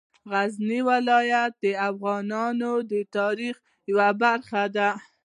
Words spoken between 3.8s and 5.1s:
یوه برخه ده.